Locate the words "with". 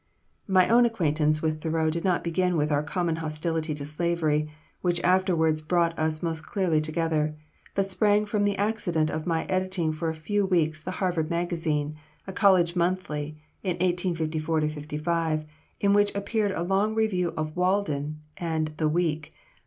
1.43-1.61, 2.57-2.71